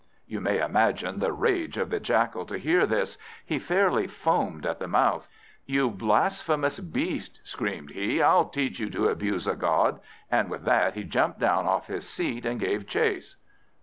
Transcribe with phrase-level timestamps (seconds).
[0.25, 3.19] You may imagine the rage of the Jackal to hear this!
[3.45, 5.27] He fairly foamed at the mouth.
[5.67, 9.99] "You blasphemous beast!" screamed he, "I'll teach you to abuse a God!"
[10.31, 13.35] And with that he jumped down off his seat, and gave chase.